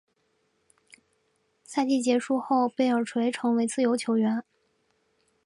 [1.63, 4.43] 赛季结束后贝尔垂成为自由球员。